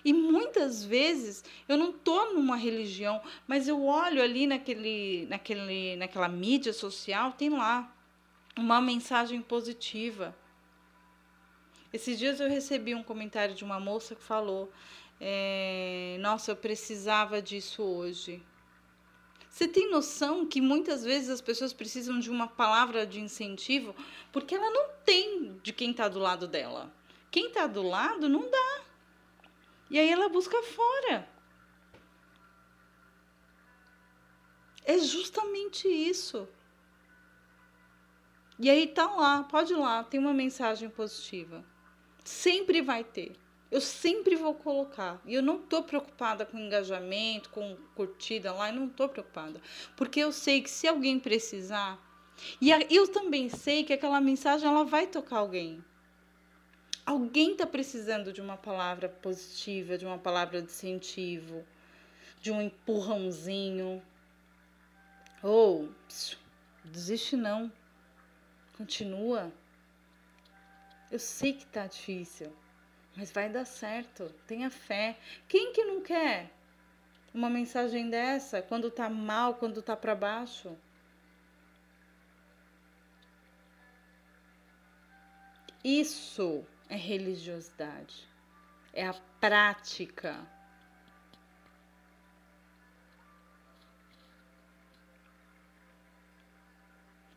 E 0.03 0.15
muitas 0.15 0.83
vezes 0.83 1.45
eu 1.69 1.77
não 1.77 1.93
tô 1.93 2.33
numa 2.33 2.57
religião, 2.57 3.21
mas 3.47 3.69
eu 3.69 3.85
olho 3.85 4.23
ali 4.23 4.47
naquele, 4.47 5.27
naquele, 5.27 5.97
naquela 5.97 6.27
mídia 6.27 6.73
social, 6.73 7.33
tem 7.33 7.51
lá 7.51 7.95
uma 8.57 8.81
mensagem 8.81 9.43
positiva. 9.43 10.35
Esses 11.93 12.19
dias 12.19 12.41
eu 12.41 12.49
recebi 12.49 12.95
um 12.95 13.03
comentário 13.03 13.55
de 13.55 13.63
uma 13.63 13.79
moça 13.79 14.15
que 14.15 14.23
falou: 14.23 14.73
é, 15.21 16.17
Nossa, 16.19 16.53
eu 16.53 16.57
precisava 16.57 17.43
disso 17.43 17.83
hoje. 17.83 18.43
Você 19.57 19.67
tem 19.67 19.91
noção 19.91 20.45
que 20.45 20.61
muitas 20.61 21.03
vezes 21.03 21.31
as 21.31 21.41
pessoas 21.41 21.73
precisam 21.73 22.19
de 22.19 22.29
uma 22.29 22.47
palavra 22.47 23.07
de 23.07 23.19
incentivo 23.19 23.97
porque 24.31 24.55
ela 24.55 24.71
não 24.71 24.91
tem 25.03 25.59
de 25.63 25.73
quem 25.73 25.93
está 25.93 26.09
do 26.09 26.19
lado 26.19 26.47
dela. 26.47 26.93
Quem 27.31 27.47
está 27.47 27.67
do 27.67 27.81
lado 27.81 28.29
não 28.29 28.51
dá. 28.51 28.83
E 29.89 29.99
aí 29.99 30.11
ela 30.11 30.29
busca 30.29 30.63
fora. 30.63 31.27
É 34.85 34.99
justamente 34.99 35.89
isso. 35.89 36.47
E 38.59 38.69
aí 38.69 38.87
tá 38.87 39.07
lá, 39.07 39.43
pode 39.43 39.73
ir 39.73 39.77
lá, 39.77 40.05
tem 40.05 40.21
uma 40.21 40.35
mensagem 40.35 40.91
positiva. 40.91 41.65
Sempre 42.23 42.83
vai 42.83 43.03
ter. 43.03 43.35
Eu 43.71 43.81
sempre 43.81 44.37
vou 44.37 44.55
colocar. 44.55 45.21
E 45.25 45.35
eu 45.35 45.43
não 45.43 45.59
tô 45.59 45.83
preocupada 45.83 46.47
com 46.47 46.59
engajamento, 46.59 47.51
com 47.51 47.77
curtida 47.95 48.53
lá, 48.53 48.69
eu 48.69 48.77
não 48.77 48.89
tô 48.89 49.09
preocupada. 49.09 49.61
Porque 49.97 50.21
eu 50.21 50.33
sei 50.33 50.63
que 50.63 50.71
se 50.71 50.87
alguém 50.87 51.19
precisar, 51.19 52.01
e 52.61 52.71
eu 52.95 53.09
também 53.09 53.49
sei 53.49 53.85
que 53.85 53.93
aquela 53.93 54.21
mensagem 54.21 54.69
ela 54.69 54.85
vai 54.85 55.07
tocar 55.07 55.39
alguém. 55.39 55.85
Alguém 57.05 57.53
está 57.53 57.67
precisando 57.67 58.33
de 58.33 58.41
uma 58.41 58.57
palavra 58.57 59.09
positiva, 59.09 59.97
de 59.97 60.05
uma 60.05 60.19
palavra 60.19 60.61
de 60.61 60.69
incentivo, 60.69 61.65
de 62.41 62.51
um 62.51 62.61
empurrãozinho. 62.61 64.03
Ou, 65.43 65.85
oh, 65.85 65.89
desiste 66.85 67.37
não. 67.37 67.73
Continua. 68.77 69.53
Eu 71.11 71.21
sei 71.21 71.53
que 71.53 71.65
tá 71.67 71.87
difícil, 71.87 72.53
mas 73.17 73.33
vai 73.33 73.49
dar 73.49 73.65
certo. 73.65 74.33
Tenha 74.47 74.71
fé. 74.71 75.17
Quem 75.49 75.73
que 75.73 75.85
não 75.85 76.03
quer 76.03 76.51
uma 77.33 77.49
mensagem 77.49 78.11
dessa 78.11 78.63
quando 78.63 78.91
tá 78.91 79.09
mal, 79.09 79.55
quando 79.55 79.83
tá 79.83 79.97
para 79.97 80.15
baixo? 80.15 80.77
Isso 85.83 86.65
é 86.89 86.97
religiosidade, 86.97 88.29
é 88.93 89.07
a 89.07 89.15
prática. 89.41 90.45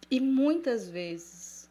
E 0.09 0.19
muitas 0.19 0.89
vezes 0.89 1.69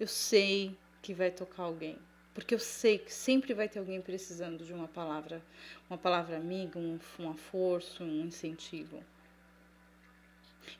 eu 0.00 0.08
sei 0.08 0.76
que 1.00 1.14
vai 1.14 1.30
tocar 1.30 1.62
alguém, 1.62 1.96
porque 2.34 2.54
eu 2.54 2.58
sei 2.58 2.98
que 2.98 3.14
sempre 3.14 3.54
vai 3.54 3.68
ter 3.68 3.78
alguém 3.78 4.02
precisando 4.02 4.64
de 4.64 4.72
uma 4.72 4.88
palavra, 4.88 5.40
uma 5.88 5.96
palavra 5.96 6.36
amiga, 6.36 6.78
um, 6.78 6.98
força, 7.36 8.02
um 8.02 8.26
incentivo. 8.26 9.02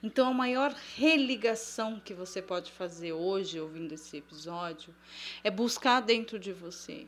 Então, 0.02 0.28
a 0.28 0.34
maior 0.34 0.74
religação 0.96 2.00
que 2.00 2.12
você 2.12 2.42
pode 2.42 2.72
fazer 2.72 3.12
hoje, 3.12 3.60
ouvindo 3.60 3.92
esse 3.92 4.16
episódio, 4.16 4.94
é 5.44 5.50
buscar 5.50 6.00
dentro 6.00 6.38
de 6.38 6.52
você 6.52 7.06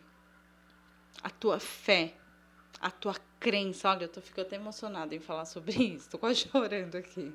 a 1.22 1.30
tua 1.30 1.58
fé, 1.58 2.14
a 2.80 2.90
tua 2.90 3.16
crença. 3.40 3.90
Olha, 3.90 4.04
eu 4.04 4.08
tô 4.08 4.20
ficando 4.20 4.46
até 4.46 4.56
emocionada 4.56 5.14
em 5.14 5.20
falar 5.20 5.46
sobre 5.46 5.72
isso, 5.94 6.08
tô 6.08 6.18
quase 6.18 6.48
chorando 6.48 6.96
aqui. 6.96 7.32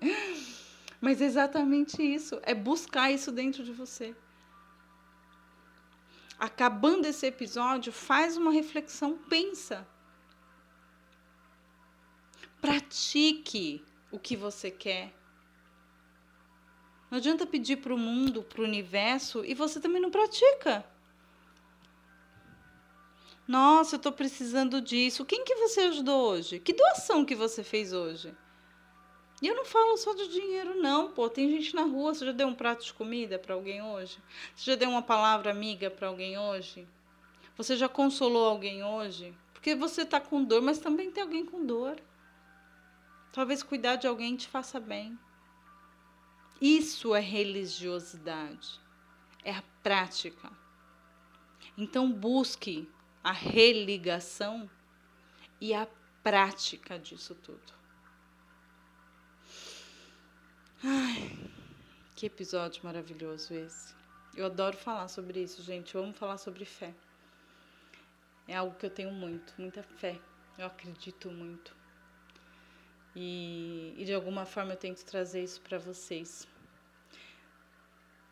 Mas 1.02 1.22
é 1.22 1.26
exatamente 1.26 2.02
isso, 2.02 2.40
é 2.44 2.54
buscar 2.54 3.12
isso 3.12 3.32
dentro 3.32 3.64
de 3.64 3.74
você. 3.74 4.16
Acabando 6.48 7.06
esse 7.06 7.26
episódio, 7.28 7.94
faz 7.94 8.36
uma 8.36 8.52
reflexão, 8.52 9.18
pensa. 9.30 9.88
Pratique 12.60 13.86
o 14.12 14.20
que 14.20 14.36
você 14.36 14.70
quer 14.70 15.14
não 17.12 17.18
adianta 17.18 17.46
pedir 17.46 17.76
para 17.76 17.94
o 17.94 17.98
mundo, 17.98 18.42
para 18.42 18.62
o 18.62 18.64
universo 18.64 19.44
e 19.44 19.54
você 19.54 19.82
também 19.82 20.02
não 20.02 20.10
pratica. 20.10 20.86
Nossa, 23.46 23.96
eu 23.96 23.98
estou 23.98 24.14
precisando 24.14 24.80
disso. 24.80 25.26
Quem 25.26 25.44
que 25.44 25.56
você 25.56 25.82
ajudou 25.82 26.30
hoje? 26.30 26.58
Que 26.58 26.72
doação 26.72 27.26
que 27.26 27.36
você 27.36 27.66
fez 27.66 27.92
hoje? 27.92 28.34
E 29.42 29.48
eu 29.48 29.56
não 29.56 29.66
falo 29.66 29.98
só 29.98 30.14
de 30.14 30.28
dinheiro, 30.28 30.76
não, 30.76 31.12
pô. 31.12 31.28
Tem 31.28 31.50
gente 31.50 31.74
na 31.74 31.82
rua. 31.82 32.14
Você 32.14 32.26
já 32.26 32.32
deu 32.32 32.48
um 32.48 32.54
prato 32.54 32.86
de 32.86 32.94
comida 32.94 33.40
para 33.40 33.56
alguém 33.56 33.82
hoje? 33.82 34.20
Você 34.56 34.72
já 34.72 34.78
deu 34.78 34.90
uma 34.90 35.02
palavra 35.02 35.50
amiga 35.50 35.90
para 35.90 36.08
alguém 36.08 36.38
hoje? 36.38 36.88
Você 37.58 37.76
já 37.76 37.90
consolou 37.90 38.46
alguém 38.46 38.84
hoje? 38.84 39.36
Porque 39.52 39.76
você 39.76 40.04
está 40.04 40.20
com 40.20 40.44
dor, 40.44 40.62
mas 40.62 40.78
também 40.78 41.12
tem 41.12 41.24
alguém 41.24 41.46
com 41.46 41.66
dor. 41.66 42.00
Talvez 43.34 43.64
cuidar 43.64 43.96
de 43.96 44.08
alguém 44.08 44.36
te 44.36 44.48
faça 44.48 44.80
bem. 44.80 45.18
Isso 46.60 47.16
é 47.16 47.20
religiosidade, 47.20 48.80
é 49.44 49.52
a 49.52 49.64
prática. 49.82 50.52
Então, 51.76 52.12
busque 52.12 52.88
a 53.24 53.32
religação 53.32 54.70
e 55.60 55.74
a 55.74 55.88
prática 56.22 57.00
disso 57.00 57.34
tudo. 57.34 57.81
Ai, 60.84 61.38
que 62.16 62.26
episódio 62.26 62.84
maravilhoso 62.84 63.54
esse. 63.54 63.94
Eu 64.36 64.48
adoro 64.48 64.76
falar 64.76 65.08
sobre 65.10 65.44
isso, 65.44 65.62
gente. 65.62 65.94
Eu 65.94 66.04
amo 66.04 66.12
falar 66.12 66.40
sobre 66.40 66.66
fé. 66.66 66.92
É 68.48 68.56
algo 68.56 68.76
que 68.76 68.88
eu 68.88 68.90
tenho 68.90 69.12
muito, 69.12 69.54
muita 69.60 69.84
fé. 69.84 70.20
Eu 70.58 70.66
acredito 70.66 71.30
muito. 71.30 71.76
E, 73.16 73.94
e 73.96 74.06
de 74.06 74.12
alguma 74.12 74.44
forma 74.44 74.74
eu 74.74 74.78
tento 74.78 75.06
trazer 75.06 75.44
isso 75.44 75.62
para 75.62 75.78
vocês. 75.78 76.48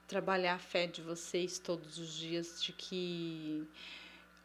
Trabalhar 0.07 0.55
a 0.55 0.59
fé 0.59 0.87
de 0.87 1.03
vocês 1.03 1.59
todos 1.59 1.99
os 1.99 2.11
dias, 2.15 2.63
de 2.63 2.73
que 2.73 3.63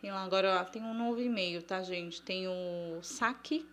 Tem 0.00 0.10
lá 0.10 0.22
agora, 0.22 0.64
tem 0.66 0.82
um 0.82 0.94
novo 0.94 1.20
e-mail, 1.20 1.62
tá, 1.62 1.82
gente? 1.82 2.22
Tem 2.22 2.46
o 2.46 3.00
saque, 3.02 3.66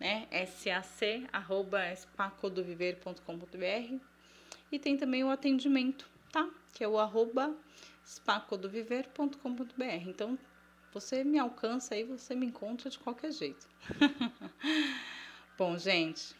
né? 0.00 0.26
sac, 0.46 1.26
arroba 1.32 1.92
espacodoviver.com.br 1.92 3.98
e 4.72 4.78
tem 4.78 4.96
também 4.96 5.22
o 5.24 5.30
atendimento, 5.30 6.08
tá? 6.32 6.48
Que 6.72 6.84
é 6.84 6.88
o 6.88 6.98
arroba 6.98 7.54
espacodoviver.com.br. 8.04 10.06
Então, 10.06 10.38
você 10.92 11.24
me 11.24 11.38
alcança 11.38 11.94
aí, 11.94 12.04
você 12.04 12.34
me 12.34 12.46
encontra 12.46 12.88
de 12.88 12.98
qualquer 12.98 13.32
jeito. 13.32 13.66
Bom, 15.58 15.76
gente, 15.78 16.34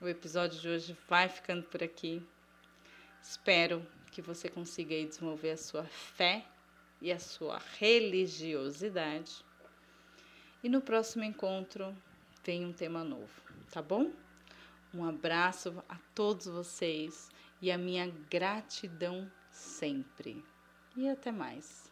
o 0.00 0.08
episódio 0.08 0.60
de 0.60 0.68
hoje 0.68 0.96
vai 1.08 1.28
ficando 1.28 1.62
por 1.62 1.82
aqui. 1.82 2.22
Espero 3.22 3.86
que 4.12 4.20
você 4.20 4.48
consiga 4.48 4.94
aí 4.94 5.06
desenvolver 5.06 5.52
a 5.52 5.56
sua 5.56 5.84
fé 5.84 6.44
e 7.00 7.10
a 7.10 7.18
sua 7.18 7.60
religiosidade. 7.78 9.44
E 10.62 10.68
no 10.68 10.80
próximo 10.80 11.24
encontro 11.24 11.96
tem 12.42 12.64
um 12.64 12.72
tema 12.72 13.02
novo, 13.02 13.42
tá 13.70 13.80
bom? 13.80 14.12
Um 14.92 15.04
abraço 15.04 15.82
a 15.88 15.96
todos 16.14 16.46
vocês 16.46 17.28
e 17.60 17.70
a 17.70 17.78
minha 17.78 18.06
gratidão 18.30 19.30
sempre. 19.50 20.44
E 20.96 21.08
até 21.08 21.32
mais. 21.32 21.85